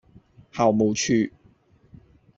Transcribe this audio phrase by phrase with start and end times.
[0.51, 1.31] 校務處